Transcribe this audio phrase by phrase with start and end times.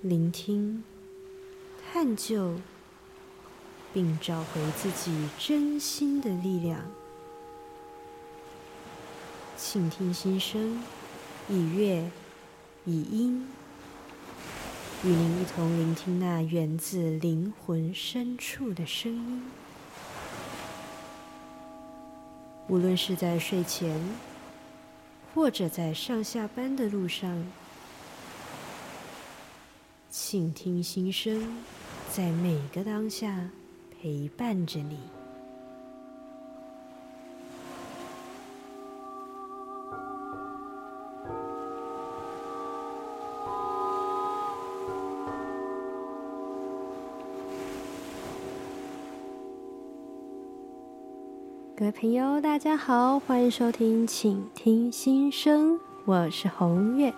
[0.00, 0.84] 聆听、
[1.92, 2.54] 探究，
[3.92, 6.82] 并找回自己真心的力量。
[9.56, 10.80] 倾听心声，
[11.48, 12.08] 以乐，
[12.84, 13.48] 以音，
[15.02, 19.42] 与您一同聆听那源自灵魂深处的声音。
[22.68, 24.00] 无论是在睡前，
[25.34, 27.44] 或者在上下班的路上，
[30.10, 31.58] 倾听心声，
[32.10, 33.50] 在每个当下
[34.00, 34.98] 陪伴着你。
[51.76, 55.74] 各位朋友，大家好，欢迎收听《请听心声》，
[56.06, 57.12] 我是红月。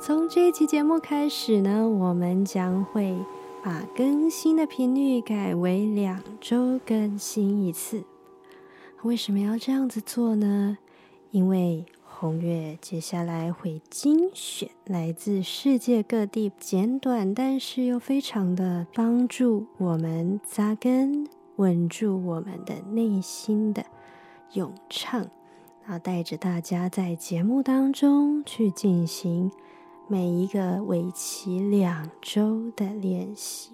[0.00, 3.18] 从这一期节目开始呢，我们将会
[3.64, 8.04] 把更新的频率改为两周更新一次。
[9.02, 10.78] 为什么要这样子做呢？
[11.32, 21.26] 因为红月接下来会精选来自世界各地简短，但是又非常的帮助我们扎根。
[21.56, 23.84] 稳住我们的内心的
[24.52, 25.22] 咏唱，
[25.82, 29.50] 然后带着大家在节目当中去进行
[30.10, 33.72] 每一个为期两周的练习。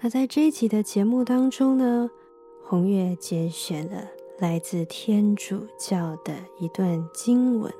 [0.00, 2.08] 那在这一集的节目当中呢，
[2.64, 7.70] 红月节选了来自天主教的一段经文。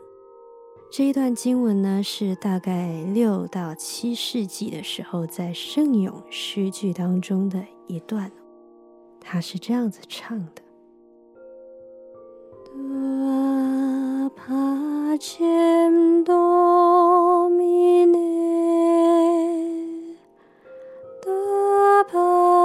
[0.91, 8.31] 这一段经文呢，是大概六到七世纪的时候在圣咏诗句当中的一段。
[9.19, 10.62] 他是这样子唱的。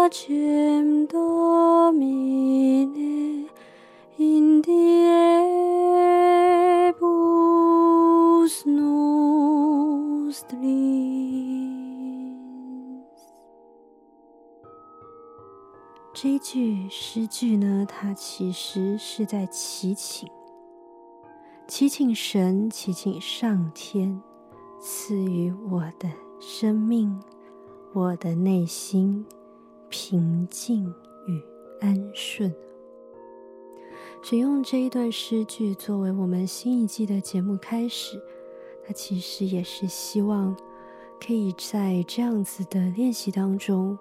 [0.10, 0.47] 去。
[16.20, 20.28] 这一句诗句呢，它其实是在祈请，
[21.68, 24.20] 祈请神，祈请上天
[24.82, 27.22] 赐予我的生命、
[27.94, 29.24] 我的内心
[29.90, 30.92] 平静
[31.28, 31.40] 与
[31.82, 32.52] 安顺。
[34.24, 38.20] 所以用这一段诗句作为我们新一季的节目开始，
[38.88, 40.58] 它其实也是希望
[41.24, 43.96] 可以在这样子的练习当中。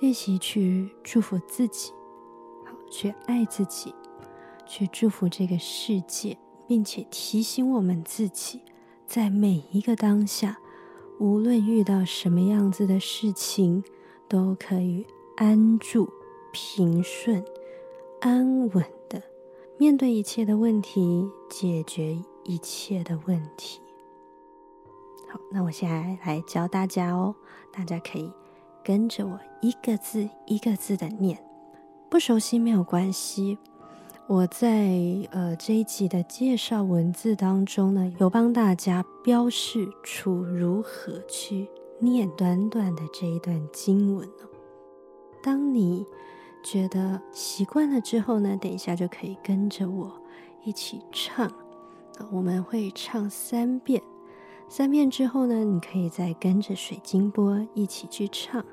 [0.00, 1.90] 练习去祝福自己，
[2.64, 3.94] 好去爱自己，
[4.66, 6.36] 去祝福这个世界，
[6.66, 8.60] 并且提醒我们自己，
[9.06, 10.58] 在每一个当下，
[11.18, 13.82] 无论遇到什么样子的事情，
[14.28, 15.06] 都可以
[15.36, 16.08] 安住、
[16.52, 17.42] 平顺、
[18.20, 19.22] 安稳的
[19.78, 23.80] 面对一切的问题，解决一切的问题。
[25.28, 27.34] 好，那我现在来教大家哦，
[27.72, 28.30] 大家可以。
[28.86, 31.36] 跟着我一个字一个字的念，
[32.08, 33.58] 不熟悉没有关系。
[34.28, 34.96] 我在
[35.32, 44.48] 呃这一集的介绍文字当中呢，有帮大家标示出如何去念短短的这一段经文哦。
[45.42, 46.06] 当你
[46.62, 50.12] 觉得习惯了之后呢，等一下就可以跟着我
[50.62, 51.50] 一起唱。
[52.30, 54.00] 我们会唱三遍，
[54.68, 58.64] 三遍之后呢，你可以再跟着水晶波一起去唱。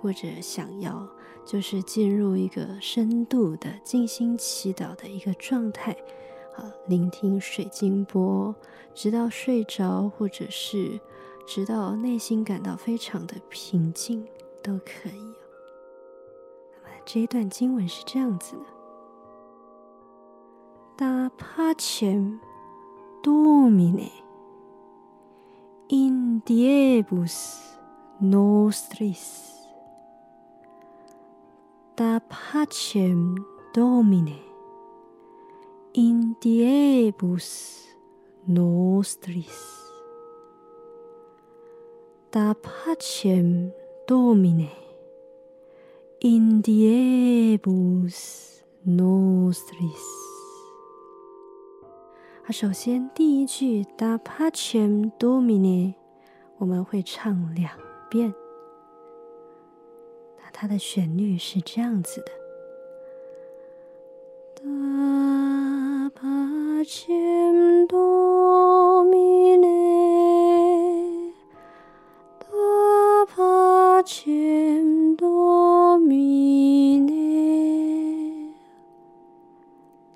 [0.00, 1.06] 或者想要
[1.44, 5.92] 就是进入一个深度的静心祈祷的一个状态，
[6.56, 8.54] 啊，聆听水晶波，
[8.94, 11.00] 直到睡着，或者是
[11.46, 14.26] 直到内心感到非常的平静
[14.62, 15.34] 都可以。
[16.72, 18.64] 那么这一段经文是这样子的
[20.98, 22.38] ：Da pacem
[23.22, 24.10] Domine
[25.88, 27.58] in diebus
[28.20, 29.59] nostris。
[32.00, 33.36] Da pacem
[33.74, 34.40] Domine
[35.92, 37.88] in diebus
[38.46, 39.60] nostris.
[42.30, 43.70] Da pacem
[44.08, 44.70] Domine
[46.22, 48.16] in diebus
[48.82, 50.00] nostris.
[52.46, 55.96] 啊，首先第一句 Da pacem Domine，
[56.56, 57.70] 我们会唱两
[58.08, 58.39] 遍。
[60.60, 62.32] 它的旋律是这样子的
[64.56, 65.20] ：Do aa。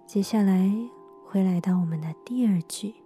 [0.07, 0.71] 接下来
[1.25, 3.04] 会来到我们的第二句。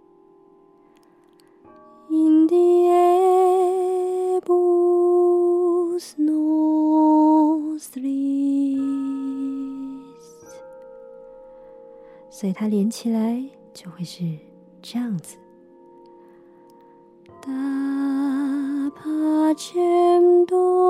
[12.39, 13.43] 所以它连起来
[13.73, 14.23] 就会是
[14.81, 15.35] 这样子。
[17.41, 17.51] 大
[18.91, 20.88] 帕千多。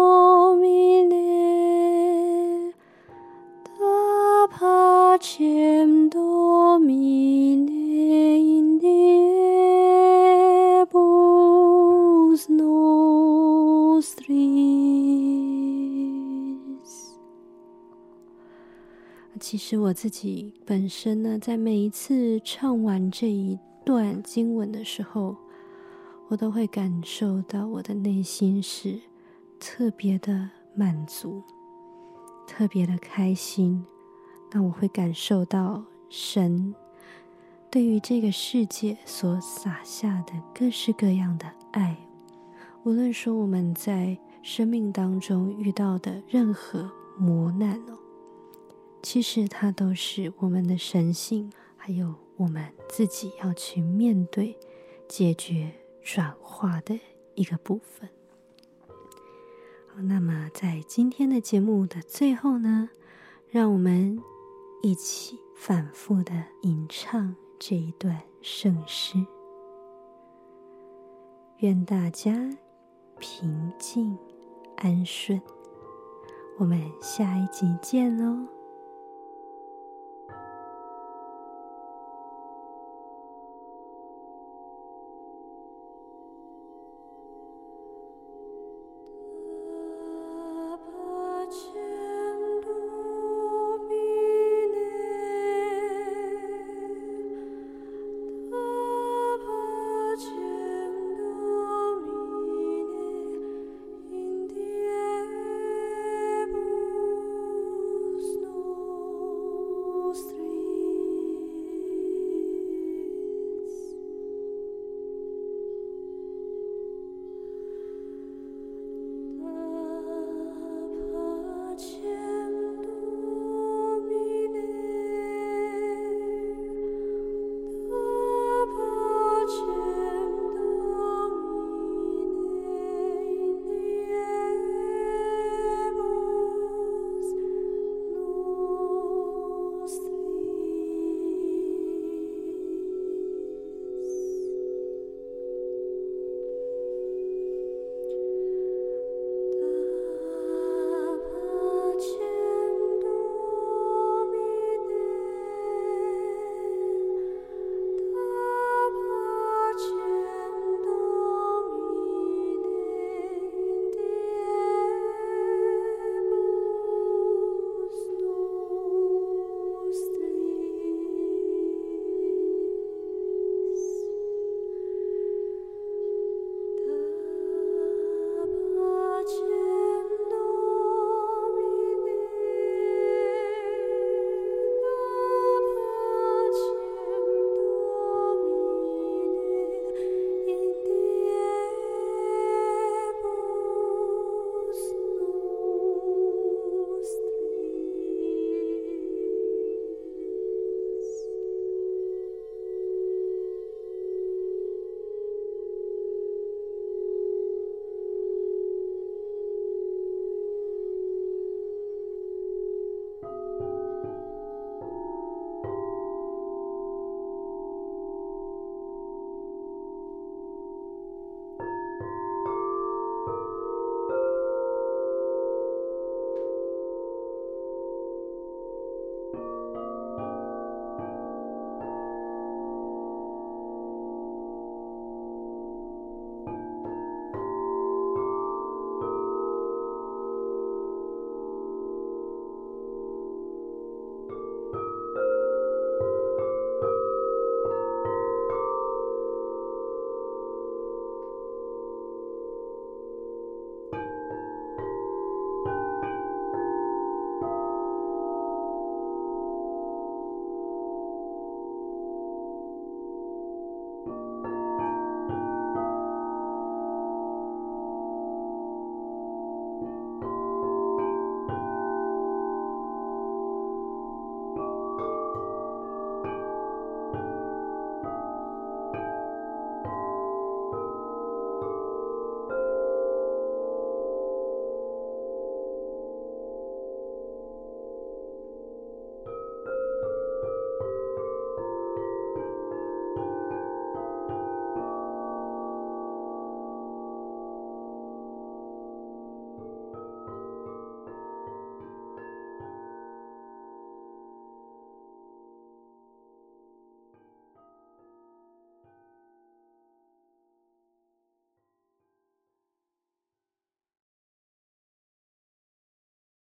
[19.49, 25.35] 其实我自己本身呢，在每一次唱完这一段经文的时候，
[26.27, 28.99] 我都会感受到我的内心是
[29.59, 31.41] 特别的满足，
[32.47, 33.83] 特别的开心。
[34.51, 36.75] 那我会感受到神
[37.71, 41.97] 对于这个世界所洒下的各式各样的爱。
[42.83, 46.87] 无论说我们在生命当中遇到的任何
[47.17, 47.97] 磨难哦，
[49.01, 54.57] 其实它都是我们的神性，还有我们自己要去面对、
[55.07, 55.73] 解决。
[56.01, 56.99] 转化的
[57.35, 58.09] 一个部分。
[59.89, 62.89] 好，那么在今天的节目的最后呢，
[63.49, 64.19] 让我们
[64.81, 69.23] 一起反复的吟唱这一段圣诗。
[71.57, 72.57] 愿大家
[73.19, 74.17] 平静
[74.77, 75.39] 安顺。
[76.57, 78.58] 我们下一集见喽。